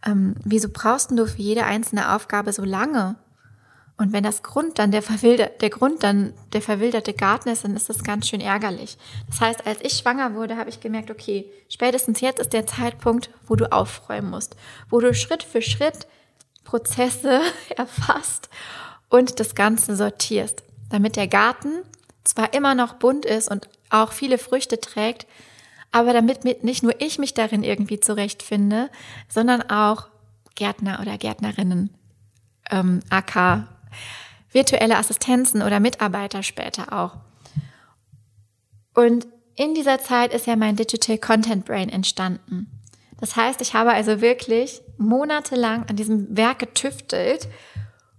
ähm, 0.06 0.36
wieso 0.44 0.70
brauchst 0.72 1.12
du 1.12 1.26
für 1.26 1.42
jede 1.42 1.66
einzelne 1.66 2.14
Aufgabe 2.14 2.52
so 2.52 2.64
lange? 2.64 3.16
Und 3.98 4.14
wenn 4.14 4.24
das 4.24 4.44
Grund 4.44 4.78
dann 4.78 4.92
der, 4.92 5.02
verwildert, 5.02 5.62
der 5.62 5.72
Grund 5.72 6.04
dann 6.04 6.34
der 6.54 6.62
verwilderte 6.62 7.14
Garten 7.14 7.50
ist, 7.50 7.64
dann 7.64 7.76
ist 7.76 7.90
das 7.90 8.04
ganz 8.04 8.28
schön 8.28 8.42
ärgerlich. 8.42 8.98
Das 9.28 9.42
heißt, 9.42 9.66
als 9.66 9.82
ich 9.82 9.94
schwanger 9.94 10.36
wurde, 10.36 10.56
habe 10.56 10.70
ich 10.70 10.80
gemerkt, 10.80 11.10
okay, 11.10 11.52
spätestens 11.68 12.22
jetzt 12.22 12.40
ist 12.40 12.54
der 12.54 12.68
Zeitpunkt, 12.68 13.32
wo 13.48 13.56
du 13.56 13.72
aufräumen 13.72 14.30
musst, 14.30 14.56
wo 14.92 15.00
du 15.00 15.16
Schritt 15.16 15.42
für 15.42 15.64
Schritt 15.64 16.08
Prozesse 16.64 17.42
erfasst 17.76 18.50
und 19.10 19.40
das 19.40 19.56
Ganze 19.56 19.96
sortierst, 19.96 20.64
damit 20.90 21.16
der 21.16 21.28
Garten 21.28 21.82
zwar 22.24 22.54
immer 22.54 22.76
noch 22.76 22.94
bunt 22.94 23.26
ist 23.26 23.50
und 23.50 23.68
auch 23.90 24.12
viele 24.12 24.38
Früchte 24.38 24.80
trägt, 24.80 25.26
aber 25.92 26.14
damit 26.14 26.44
nicht 26.64 26.84
nur 26.84 27.02
ich 27.02 27.18
mich 27.18 27.34
darin 27.34 27.64
irgendwie 27.64 28.00
zurechtfinde, 28.00 28.92
sondern 29.28 29.64
auch 29.64 30.08
Gärtner 30.54 31.00
oder 31.02 31.18
Gärtnerinnen, 31.18 31.90
ähm, 32.70 33.00
AK 33.10 33.68
virtuelle 34.52 34.98
Assistenzen 34.98 35.62
oder 35.62 35.80
Mitarbeiter 35.80 36.44
später 36.44 36.94
auch. 36.94 37.18
Und 38.94 39.28
in 39.56 39.74
dieser 39.74 40.00
Zeit 40.00 40.34
ist 40.34 40.48
ja 40.48 40.56
mein 40.56 40.76
Digital 40.76 41.18
Content 41.18 41.66
Brain 41.66 41.90
entstanden. 41.90 42.72
Das 43.20 43.36
heißt, 43.36 43.62
ich 43.62 43.74
habe 43.74 43.92
also 43.92 44.22
wirklich 44.22 44.82
monatelang 44.98 45.86
an 45.90 45.96
diesem 45.96 46.38
Werk 46.38 46.60
getüftelt 46.60 47.48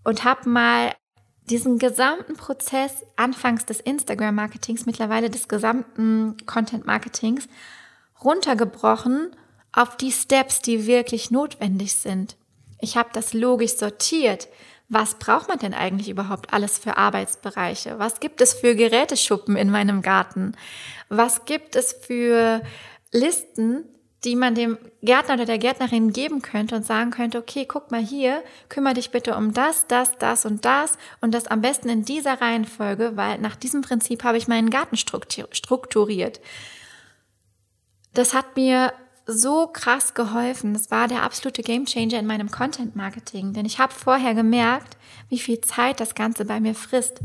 und 0.05 0.25
habe 0.25 0.49
mal 0.49 0.93
diesen 1.49 1.79
gesamten 1.79 2.37
Prozess 2.37 3.05
anfangs 3.17 3.65
des 3.65 3.81
Instagram-Marketings, 3.81 4.87
mittlerweile 4.87 5.31
des 5.31 5.49
gesamten 5.49 6.37
Content-Marketings 6.47 7.49
runtergebrochen 8.23 9.31
auf 9.73 9.97
die 9.97 10.13
Steps, 10.13 10.61
die 10.61 10.87
wirklich 10.87 11.31
notwendig 11.31 11.95
sind. 11.95 12.37
Ich 12.81 12.97
habe 12.97 13.11
das 13.13 13.33
logisch 13.33 13.77
sortiert 13.77 14.49
was 14.89 15.17
braucht 15.17 15.49
man 15.49 15.59
denn 15.59 15.75
eigentlich 15.75 16.09
überhaupt 16.09 16.53
alles 16.53 16.79
für 16.79 16.97
Arbeitsbereiche? 16.97 17.99
Was 17.99 18.21
gibt 18.21 18.41
es 18.41 18.55
für 18.55 18.75
Geräteschuppen 18.75 19.57
in 19.57 19.71
meinem 19.71 20.01
Garten? 20.01 20.57
Was 21.09 21.45
gibt 21.45 21.77
es 21.77 21.93
für 21.93 22.63
Listen, 23.13 23.85
die 24.25 24.35
man 24.35 24.55
dem 24.55 24.79
Gärtner 25.03 25.35
oder 25.35 25.45
der 25.45 25.59
Gärtnerin 25.59 26.13
geben 26.13 26.43
könnte 26.43 26.75
und 26.75 26.85
sagen 26.85 27.11
könnte, 27.11 27.39
okay, 27.39 27.67
guck 27.67 27.91
mal 27.91 28.01
hier, 28.01 28.43
kümmere 28.69 28.95
dich 28.95 29.11
bitte 29.11 29.37
um 29.37 29.53
das, 29.53 29.87
das, 29.87 30.19
das 30.19 30.45
und 30.45 30.65
das 30.65 30.99
und 31.21 31.33
das 31.33 31.47
am 31.47 31.61
besten 31.61 31.89
in 31.89 32.05
dieser 32.05 32.41
Reihenfolge, 32.41 33.13
weil 33.15 33.39
nach 33.39 33.57
diesem 33.57 33.83
Prinzip 33.83 34.25
habe 34.25 34.39
ich 34.39 34.49
meinen 34.49 34.71
Garten 34.71 34.97
strukturiert. 34.97 36.41
Das 38.15 38.35
hat 38.35 38.57
mir 38.57 38.93
so 39.31 39.67
krass 39.67 40.15
geholfen. 40.15 40.73
Das 40.73 40.91
war 40.91 41.07
der 41.07 41.23
absolute 41.23 41.63
Gamechanger 41.63 42.19
in 42.19 42.27
meinem 42.27 42.51
Content 42.51 42.97
Marketing, 42.97 43.53
denn 43.53 43.67
ich 43.67 43.79
habe 43.79 43.93
vorher 43.93 44.35
gemerkt, 44.35 44.97
wie 45.29 45.39
viel 45.39 45.61
Zeit 45.61 46.01
das 46.01 46.15
Ganze 46.15 46.47
bei 46.47 46.61
mir 46.61 46.75
frisst. 46.75 47.21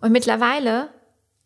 Und 0.00 0.10
mittlerweile, 0.10 0.90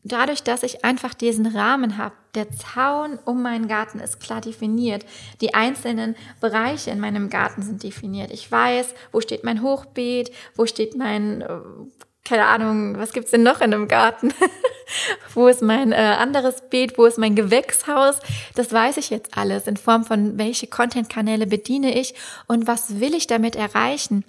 dadurch, 0.05 0.43
dass 0.43 0.63
ich 0.63 0.87
einfach 0.87 1.13
diesen 1.13 1.47
Rahmen 1.47 1.99
habe, 1.99 2.15
der 2.35 2.51
Zaun 2.51 3.19
um 3.27 3.43
meinen 3.43 3.69
Garten 3.69 4.01
ist 4.01 4.21
klar 4.21 4.41
definiert, 4.41 5.05
die 5.43 5.53
einzelnen 5.53 6.17
Bereiche 6.41 6.91
in 6.91 6.99
meinem 6.99 7.29
Garten 7.29 7.61
sind 7.61 7.83
definiert. 7.83 8.31
Ich 8.31 8.51
weiß, 8.51 8.95
wo 9.13 9.21
steht 9.21 9.45
mein 9.45 9.63
Hochbeet, 9.63 10.33
wo 10.57 10.65
steht 10.65 10.97
mein 10.97 11.43
äh, 11.43 11.61
keine 12.25 12.47
Ahnung, 12.47 12.99
was 12.99 13.13
gibt's 13.13 13.33
denn 13.33 13.43
noch 13.43 13.61
in 13.61 13.75
einem 13.75 13.89
Garten? 13.89 14.33
wo 15.35 15.49
ist 15.49 15.63
mein 15.63 15.93
äh, 15.93 15.97
anderes 15.97 16.63
Beet? 16.71 16.97
Wo 16.97 17.05
ist 17.05 17.19
mein 17.19 17.35
Gewächshaus? 17.35 18.21
Das 18.55 18.73
weiß 18.73 18.97
ich 18.99 19.11
jetzt 19.11 19.37
alles 19.37 19.67
in 19.67 19.77
Form 19.77 20.05
von 20.05 20.39
welche 20.39 20.67
Content-Kanäle 20.67 21.47
bediene 21.47 21.99
ich 21.99 22.15
und 22.47 22.67
was 22.67 23.01
will 23.01 23.15
ich 23.15 23.27
damit 23.27 23.57
erreichen? 23.57 24.25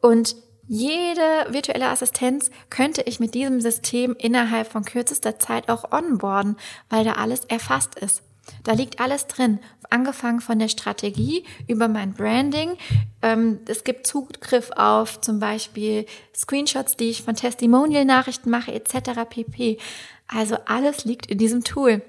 Und 0.00 0.36
jede 0.66 1.46
virtuelle 1.48 1.88
Assistenz 1.88 2.50
könnte 2.70 3.02
ich 3.02 3.20
mit 3.20 3.34
diesem 3.34 3.60
System 3.60 4.16
innerhalb 4.18 4.72
von 4.72 4.84
kürzester 4.84 5.38
Zeit 5.38 5.68
auch 5.68 5.92
onboarden, 5.92 6.56
weil 6.88 7.04
da 7.04 7.12
alles 7.12 7.44
erfasst 7.44 7.98
ist. 7.98 8.22
Da 8.62 8.72
liegt 8.72 9.00
alles 9.00 9.26
drin, 9.26 9.58
angefangen 9.90 10.40
von 10.40 10.58
der 10.58 10.68
Strategie 10.68 11.44
über 11.66 11.88
mein 11.88 12.12
Branding. 12.14 12.76
Ähm, 13.22 13.60
es 13.66 13.84
gibt 13.84 14.06
Zugriff 14.06 14.70
auf 14.76 15.20
zum 15.20 15.38
Beispiel 15.38 16.06
Screenshots, 16.34 16.96
die 16.96 17.10
ich 17.10 17.22
von 17.22 17.36
Testimonial-Nachrichten 17.36 18.50
mache, 18.50 18.72
etc. 18.72 19.20
pp. 19.28 19.78
Also 20.26 20.56
alles 20.66 21.04
liegt 21.04 21.26
in 21.26 21.38
diesem 21.38 21.64
Tool. 21.64 22.02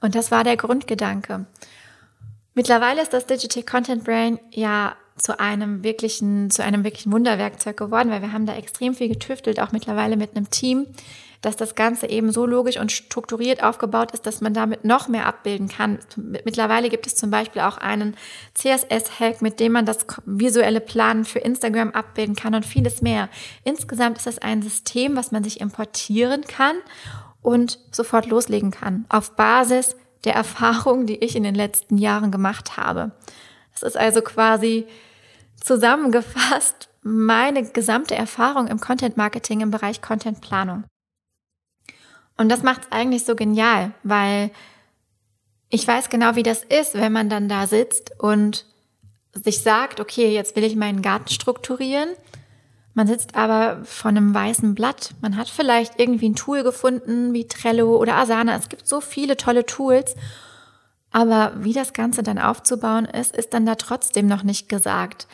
Und 0.00 0.14
das 0.14 0.30
war 0.30 0.44
der 0.44 0.56
Grundgedanke. 0.56 1.46
Mittlerweile 2.54 3.02
ist 3.02 3.12
das 3.12 3.26
Digital 3.26 3.62
Content 3.62 4.04
Brain 4.04 4.40
ja 4.50 4.96
zu 5.16 5.38
einem 5.38 5.84
wirklichen, 5.84 6.50
zu 6.50 6.64
einem 6.64 6.84
wirklichen 6.84 7.12
Wunderwerkzeug 7.12 7.76
geworden, 7.76 8.10
weil 8.10 8.22
wir 8.22 8.32
haben 8.32 8.46
da 8.46 8.56
extrem 8.56 8.94
viel 8.94 9.08
getüftelt, 9.08 9.60
auch 9.60 9.72
mittlerweile 9.72 10.16
mit 10.16 10.36
einem 10.36 10.50
Team, 10.50 10.86
dass 11.40 11.56
das 11.56 11.74
Ganze 11.74 12.08
eben 12.08 12.32
so 12.32 12.46
logisch 12.46 12.78
und 12.78 12.90
strukturiert 12.90 13.62
aufgebaut 13.62 14.12
ist, 14.12 14.26
dass 14.26 14.40
man 14.40 14.54
damit 14.54 14.84
noch 14.84 15.08
mehr 15.08 15.26
abbilden 15.26 15.68
kann. 15.68 15.98
Mittlerweile 16.16 16.88
gibt 16.88 17.06
es 17.06 17.14
zum 17.14 17.30
Beispiel 17.30 17.62
auch 17.62 17.78
einen 17.78 18.16
CSS-Hack, 18.54 19.40
mit 19.40 19.60
dem 19.60 19.72
man 19.72 19.86
das 19.86 19.98
visuelle 20.26 20.80
Planen 20.80 21.24
für 21.24 21.38
Instagram 21.38 21.90
abbilden 21.90 22.34
kann 22.34 22.54
und 22.54 22.66
vieles 22.66 23.02
mehr. 23.02 23.28
Insgesamt 23.64 24.18
ist 24.18 24.26
das 24.26 24.38
ein 24.38 24.62
System, 24.62 25.16
was 25.16 25.30
man 25.30 25.44
sich 25.44 25.60
importieren 25.60 26.42
kann 26.42 26.76
und 27.40 27.78
sofort 27.92 28.26
loslegen 28.26 28.72
kann, 28.72 29.06
auf 29.08 29.36
Basis 29.36 29.96
der 30.24 30.34
Erfahrungen, 30.34 31.06
die 31.06 31.16
ich 31.24 31.36
in 31.36 31.44
den 31.44 31.54
letzten 31.54 31.98
Jahren 31.98 32.32
gemacht 32.32 32.76
habe. 32.76 33.12
Das 33.72 33.84
ist 33.84 33.96
also 33.96 34.22
quasi 34.22 34.86
zusammengefasst 35.62 36.88
meine 37.02 37.62
gesamte 37.62 38.16
Erfahrung 38.16 38.66
im 38.66 38.80
Content 38.80 39.16
Marketing 39.16 39.60
im 39.60 39.70
Bereich 39.70 40.02
Content 40.02 40.40
Planung. 40.40 40.84
Und 42.38 42.48
das 42.48 42.62
macht 42.62 42.84
es 42.84 42.92
eigentlich 42.92 43.24
so 43.24 43.34
genial, 43.34 43.92
weil 44.04 44.50
ich 45.68 45.86
weiß 45.86 46.08
genau, 46.08 46.34
wie 46.36 46.42
das 46.42 46.64
ist, 46.64 46.94
wenn 46.94 47.12
man 47.12 47.28
dann 47.28 47.48
da 47.48 47.66
sitzt 47.66 48.12
und 48.18 48.64
sich 49.34 49.60
sagt, 49.60 50.00
okay, 50.00 50.32
jetzt 50.32 50.56
will 50.56 50.64
ich 50.64 50.76
meinen 50.76 51.02
Garten 51.02 51.28
strukturieren. 51.28 52.08
Man 52.94 53.06
sitzt 53.06 53.34
aber 53.34 53.84
vor 53.84 54.08
einem 54.08 54.34
weißen 54.34 54.74
Blatt. 54.74 55.14
Man 55.20 55.36
hat 55.36 55.48
vielleicht 55.48 56.00
irgendwie 56.00 56.30
ein 56.30 56.36
Tool 56.36 56.62
gefunden, 56.62 57.32
wie 57.32 57.46
Trello 57.46 57.96
oder 57.96 58.14
Asana. 58.14 58.56
Es 58.56 58.68
gibt 58.68 58.88
so 58.88 59.00
viele 59.00 59.36
tolle 59.36 59.66
Tools. 59.66 60.14
Aber 61.10 61.52
wie 61.56 61.72
das 61.72 61.92
Ganze 61.92 62.22
dann 62.22 62.38
aufzubauen 62.38 63.04
ist, 63.04 63.36
ist 63.36 63.52
dann 63.54 63.66
da 63.66 63.74
trotzdem 63.74 64.26
noch 64.26 64.42
nicht 64.42 64.68
gesagt. 64.68 65.26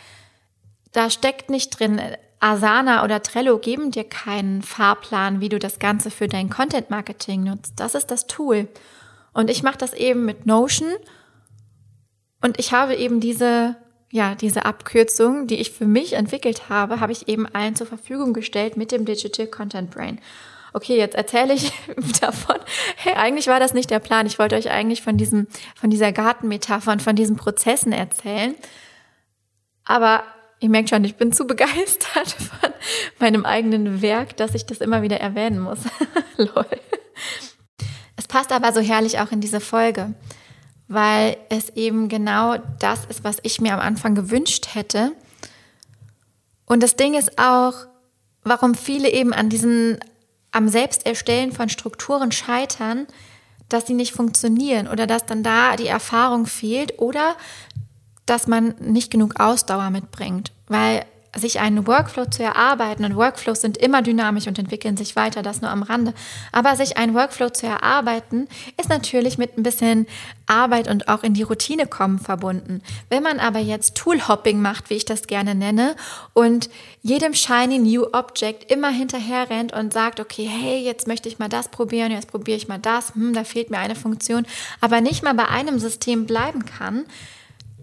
Da 0.92 1.10
steckt 1.10 1.50
nicht 1.50 1.78
drin, 1.78 2.00
Asana 2.44 3.02
oder 3.04 3.22
Trello 3.22 3.58
geben 3.58 3.90
dir 3.90 4.04
keinen 4.04 4.60
Fahrplan, 4.60 5.40
wie 5.40 5.48
du 5.48 5.58
das 5.58 5.78
Ganze 5.78 6.10
für 6.10 6.28
dein 6.28 6.50
Content 6.50 6.90
Marketing 6.90 7.44
nutzt. 7.44 7.72
Das 7.76 7.94
ist 7.94 8.10
das 8.10 8.26
Tool. 8.26 8.68
Und 9.32 9.48
ich 9.48 9.62
mache 9.62 9.78
das 9.78 9.94
eben 9.94 10.26
mit 10.26 10.44
Notion. 10.44 10.92
Und 12.42 12.58
ich 12.58 12.74
habe 12.74 12.96
eben 12.96 13.18
diese, 13.18 13.76
ja, 14.12 14.34
diese 14.34 14.66
Abkürzung, 14.66 15.46
die 15.46 15.54
ich 15.54 15.70
für 15.70 15.86
mich 15.86 16.12
entwickelt 16.12 16.68
habe, 16.68 17.00
habe 17.00 17.12
ich 17.12 17.28
eben 17.28 17.46
allen 17.46 17.76
zur 17.76 17.86
Verfügung 17.86 18.34
gestellt 18.34 18.76
mit 18.76 18.92
dem 18.92 19.06
Digital 19.06 19.46
Content 19.46 19.90
Brain. 19.90 20.20
Okay, 20.74 20.98
jetzt 20.98 21.14
erzähle 21.14 21.54
ich 21.54 21.72
davon. 22.20 22.56
Hey, 22.96 23.14
eigentlich 23.14 23.46
war 23.46 23.58
das 23.58 23.72
nicht 23.72 23.90
der 23.90 24.00
Plan. 24.00 24.26
Ich 24.26 24.38
wollte 24.38 24.56
euch 24.56 24.70
eigentlich 24.70 25.00
von 25.00 25.16
diesem, 25.16 25.46
von 25.74 25.88
dieser 25.88 26.12
Gartenmetapher 26.12 26.92
und 26.92 27.00
von 27.00 27.16
diesen 27.16 27.36
Prozessen 27.36 27.92
erzählen. 27.92 28.54
Aber 29.86 30.24
Ihr 30.64 30.70
merkt 30.70 30.88
schon, 30.88 31.04
ich 31.04 31.16
bin 31.16 31.30
zu 31.30 31.46
begeistert 31.46 32.30
von 32.32 32.70
meinem 33.18 33.44
eigenen 33.44 34.00
Werk, 34.00 34.38
dass 34.38 34.54
ich 34.54 34.64
das 34.64 34.78
immer 34.78 35.02
wieder 35.02 35.20
erwähnen 35.20 35.60
muss. 35.60 35.80
Lol. 36.38 36.64
Es 38.16 38.26
passt 38.26 38.50
aber 38.50 38.72
so 38.72 38.80
herrlich 38.80 39.18
auch 39.20 39.30
in 39.30 39.42
diese 39.42 39.60
Folge, 39.60 40.14
weil 40.88 41.36
es 41.50 41.68
eben 41.76 42.08
genau 42.08 42.56
das 42.78 43.04
ist, 43.04 43.24
was 43.24 43.40
ich 43.42 43.60
mir 43.60 43.74
am 43.74 43.80
Anfang 43.80 44.14
gewünscht 44.14 44.68
hätte. 44.72 45.12
Und 46.64 46.82
das 46.82 46.96
Ding 46.96 47.12
ist 47.12 47.38
auch, 47.38 47.74
warum 48.42 48.74
viele 48.74 49.10
eben 49.10 49.34
an 49.34 49.50
diesen, 49.50 49.98
am 50.50 50.68
Selbsterstellen 50.68 51.52
von 51.52 51.68
Strukturen 51.68 52.32
scheitern, 52.32 53.06
dass 53.68 53.86
sie 53.86 53.92
nicht 53.92 54.14
funktionieren 54.14 54.88
oder 54.88 55.06
dass 55.06 55.26
dann 55.26 55.42
da 55.42 55.76
die 55.76 55.88
Erfahrung 55.88 56.46
fehlt 56.46 57.00
oder 57.00 57.36
dass 58.24 58.46
man 58.46 58.74
nicht 58.80 59.10
genug 59.10 59.38
Ausdauer 59.38 59.90
mitbringt. 59.90 60.53
Weil 60.68 61.04
sich 61.36 61.60
einen 61.60 61.86
Workflow 61.86 62.26
zu 62.26 62.42
erarbeiten, 62.42 63.04
und 63.04 63.16
Workflows 63.16 63.60
sind 63.60 63.76
immer 63.76 64.02
dynamisch 64.02 64.46
und 64.46 64.58
entwickeln 64.58 64.96
sich 64.96 65.16
weiter, 65.16 65.42
das 65.42 65.60
nur 65.60 65.70
am 65.70 65.82
Rande, 65.82 66.14
aber 66.52 66.76
sich 66.76 66.96
einen 66.96 67.14
Workflow 67.14 67.50
zu 67.50 67.66
erarbeiten, 67.66 68.48
ist 68.80 68.88
natürlich 68.88 69.38
mit 69.38 69.58
ein 69.58 69.62
bisschen 69.62 70.06
Arbeit 70.46 70.88
und 70.88 71.08
auch 71.08 71.22
in 71.22 71.34
die 71.34 71.42
Routine 71.42 71.86
kommen 71.86 72.18
verbunden. 72.18 72.82
Wenn 73.08 73.22
man 73.22 73.40
aber 73.40 73.58
jetzt 73.58 73.96
Toolhopping 73.96 74.60
macht, 74.60 74.90
wie 74.90 74.94
ich 74.94 75.04
das 75.04 75.26
gerne 75.26 75.54
nenne, 75.54 75.96
und 76.32 76.70
jedem 77.02 77.34
shiny 77.34 77.78
new 77.78 78.06
object 78.12 78.70
immer 78.70 78.90
hinterher 78.90 79.50
rennt 79.50 79.72
und 79.72 79.92
sagt, 79.92 80.20
okay, 80.20 80.46
hey, 80.46 80.82
jetzt 80.84 81.06
möchte 81.06 81.28
ich 81.28 81.38
mal 81.38 81.48
das 81.48 81.68
probieren, 81.68 82.12
jetzt 82.12 82.28
probiere 82.28 82.56
ich 82.56 82.68
mal 82.68 82.78
das, 82.78 83.14
hm, 83.14 83.34
da 83.34 83.44
fehlt 83.44 83.70
mir 83.70 83.78
eine 83.78 83.96
Funktion, 83.96 84.46
aber 84.80 85.00
nicht 85.00 85.22
mal 85.22 85.34
bei 85.34 85.48
einem 85.48 85.78
System 85.78 86.26
bleiben 86.26 86.64
kann, 86.64 87.04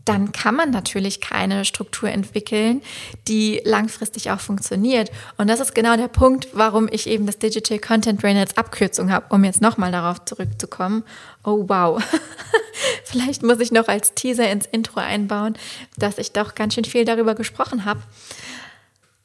dann 0.06 0.32
kann 0.32 0.56
man 0.56 0.72
natürlich 0.72 1.22
keine 1.22 1.66
Struktur 1.66 2.10
entwickeln, 2.10 2.82
die 3.28 3.62
langfristig 3.66 4.32
auch 4.32 4.40
funktioniert. 4.40 5.12
Und 5.38 5.50
das 5.50 5.60
ist 5.60 5.76
genau 5.76 5.96
der 5.96 6.08
Punkt, 6.08 6.48
warum 6.54 6.88
ich 6.92 7.08
eben 7.08 7.26
das 7.26 7.38
Digital 7.38 7.80
Content 7.80 8.22
Brain 8.22 8.38
als 8.38 8.58
Abkürzung 8.58 9.12
habe, 9.12 9.28
um 9.30 9.44
jetzt 9.44 9.62
nochmal 9.62 9.92
darauf 9.92 10.26
zurückzukommen. 10.26 11.04
Oh 11.44 11.66
wow, 11.68 12.02
vielleicht 13.06 13.44
muss 13.44 13.60
ich 13.60 13.72
noch 13.72 13.88
als 13.88 14.14
Teaser 14.14 14.50
ins 14.50 14.66
Intro 14.66 15.00
einbauen, 15.00 15.56
dass 15.98 16.18
ich 16.18 16.32
doch 16.32 16.56
ganz 16.56 16.74
schön 16.76 16.86
viel 16.86 17.06
darüber 17.06 17.36
gesprochen 17.36 17.86
habe. 17.86 18.02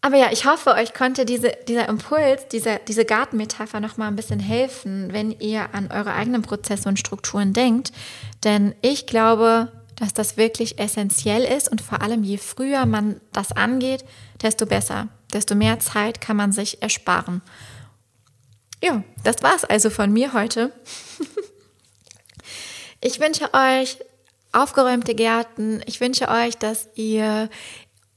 Aber 0.02 0.18
ja, 0.18 0.28
ich 0.30 0.46
hoffe, 0.46 0.72
euch 0.74 0.94
konnte 0.94 1.24
diese, 1.24 1.52
dieser 1.66 1.88
Impuls, 1.88 2.46
diese, 2.52 2.78
diese 2.86 3.04
Gartenmetapher 3.04 3.80
noch 3.80 3.96
mal 3.96 4.06
ein 4.06 4.14
bisschen 4.14 4.38
helfen, 4.38 5.08
wenn 5.10 5.32
ihr 5.32 5.74
an 5.74 5.90
eure 5.90 6.12
eigenen 6.12 6.42
Prozesse 6.42 6.88
und 6.88 6.98
Strukturen 6.98 7.52
denkt. 7.52 7.90
Denn 8.44 8.76
ich 8.82 9.06
glaube, 9.06 9.72
dass 9.96 10.12
das 10.12 10.36
wirklich 10.36 10.78
essentiell 10.78 11.42
ist 11.42 11.68
und 11.68 11.80
vor 11.80 12.02
allem 12.02 12.22
je 12.22 12.36
früher 12.36 12.86
man 12.86 13.20
das 13.32 13.52
angeht, 13.52 14.04
desto 14.42 14.66
besser, 14.66 15.08
desto 15.32 15.54
mehr 15.54 15.80
Zeit 15.80 16.20
kann 16.20 16.36
man 16.36 16.52
sich 16.52 16.82
ersparen. 16.82 17.42
Ja, 18.82 19.02
das 19.24 19.42
war's 19.42 19.64
also 19.64 19.90
von 19.90 20.12
mir 20.12 20.32
heute. 20.34 20.70
ich 23.00 23.20
wünsche 23.20 23.52
euch 23.54 23.98
aufgeräumte 24.52 25.14
Gärten. 25.14 25.82
Ich 25.86 26.00
wünsche 26.00 26.28
euch, 26.28 26.56
dass 26.56 26.88
ihr 26.94 27.48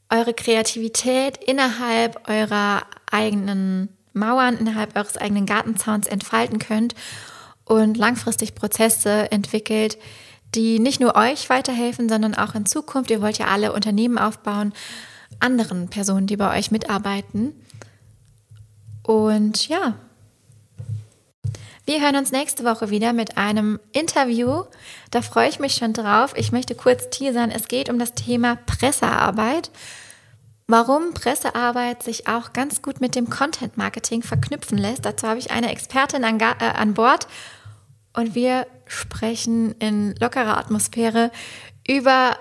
eure 0.09 0.33
Kreativität 0.33 1.37
innerhalb 1.37 2.27
eurer 2.27 2.83
eigenen 3.11 3.89
Mauern, 4.13 4.57
innerhalb 4.57 4.95
eures 4.95 5.17
eigenen 5.17 5.45
Gartenzauns 5.45 6.07
entfalten 6.07 6.59
könnt 6.59 6.95
und 7.65 7.97
langfristig 7.97 8.55
Prozesse 8.55 9.31
entwickelt, 9.31 9.97
die 10.55 10.79
nicht 10.79 10.99
nur 10.99 11.15
euch 11.15 11.49
weiterhelfen, 11.49 12.09
sondern 12.09 12.35
auch 12.35 12.55
in 12.55 12.65
Zukunft, 12.65 13.11
ihr 13.11 13.21
wollt 13.21 13.37
ja 13.37 13.47
alle 13.47 13.73
Unternehmen 13.73 14.17
aufbauen, 14.17 14.73
anderen 15.39 15.89
Personen, 15.89 16.27
die 16.27 16.37
bei 16.37 16.57
euch 16.57 16.71
mitarbeiten. 16.71 17.53
Und 19.03 19.67
ja, 19.67 19.95
wir 21.89 22.01
hören 22.01 22.17
uns 22.17 22.31
nächste 22.31 22.63
Woche 22.65 22.91
wieder 22.91 23.13
mit 23.13 23.37
einem 23.37 23.79
Interview. 23.91 24.65
Da 25.09 25.23
freue 25.23 25.49
ich 25.49 25.59
mich 25.59 25.73
schon 25.73 25.93
drauf. 25.93 26.33
Ich 26.35 26.51
möchte 26.51 26.75
kurz 26.75 27.09
teasern. 27.09 27.49
Es 27.49 27.67
geht 27.67 27.89
um 27.89 27.97
das 27.97 28.13
Thema 28.13 28.57
Pressearbeit. 28.67 29.71
Warum 30.67 31.15
Pressearbeit 31.15 32.03
sich 32.03 32.27
auch 32.27 32.53
ganz 32.53 32.83
gut 32.83 33.01
mit 33.01 33.15
dem 33.15 33.31
Content 33.31 33.75
Marketing 33.75 34.21
verknüpfen 34.21 34.77
lässt. 34.77 35.03
Dazu 35.03 35.27
habe 35.27 35.39
ich 35.39 35.49
eine 35.49 35.71
Expertin 35.71 36.23
an, 36.23 36.39
äh, 36.39 36.65
an 36.75 36.93
Bord 36.93 37.25
und 38.13 38.35
wir 38.35 38.67
sprechen 38.85 39.73
in 39.79 40.15
lockerer 40.19 40.57
Atmosphäre 40.57 41.31
über 41.87 42.37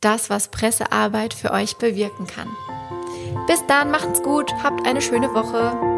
das, 0.00 0.30
was 0.30 0.48
Pressearbeit 0.48 1.34
für 1.34 1.50
euch 1.50 1.76
bewirken 1.76 2.26
kann. 2.26 2.48
Bis 3.46 3.64
dann, 3.66 3.90
macht's 3.90 4.22
gut, 4.22 4.52
habt 4.62 4.86
eine 4.86 5.02
schöne 5.02 5.32
Woche. 5.34 5.93